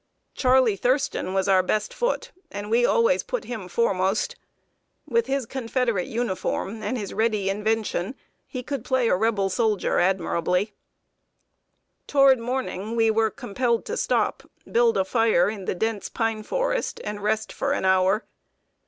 Charley 0.33 0.75
Thurston 0.75 1.31
was 1.31 1.47
our 1.47 1.61
best 1.61 1.93
foot, 1.93 2.31
and 2.49 2.71
we 2.71 2.87
always 2.87 3.21
put 3.21 3.43
him 3.43 3.67
foremost. 3.67 4.35
With 5.07 5.27
his 5.27 5.45
Confederate 5.45 6.07
uniform 6.07 6.81
and 6.81 6.97
his 6.97 7.13
ready 7.13 7.51
invention, 7.51 8.15
he 8.47 8.63
could 8.63 8.83
play 8.83 9.11
Rebel 9.11 9.51
soldier 9.51 9.99
admirably. 9.99 10.73
[Sidenote: 12.07 12.07
PURSUED 12.07 12.13
BY 12.13 12.19
A 12.19 12.19
HOME 12.19 12.25
GUARD.] 12.25 12.35
Toward 12.35 12.39
morning 12.39 12.95
we 12.95 13.11
were 13.11 13.29
compelled 13.29 13.85
to 13.85 13.95
stop, 13.95 14.43
build 14.71 14.97
a 14.97 15.05
fire 15.05 15.47
in 15.51 15.65
the 15.65 15.75
dense 15.75 16.09
pine 16.09 16.41
forest, 16.41 16.99
and 17.03 17.21
rest 17.21 17.53
for 17.53 17.71
an 17.73 17.85
hour. 17.85 18.25